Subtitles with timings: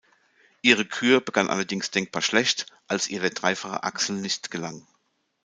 [0.63, 4.87] Ihre Kür begann allerdings denkbar schlecht, als ihr der dreifache Axel nicht gelang.